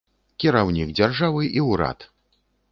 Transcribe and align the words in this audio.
Кіраўнік 0.43 0.95
дзяржавы 1.01 1.43
і 1.61 1.65
ўрад! 1.69 2.11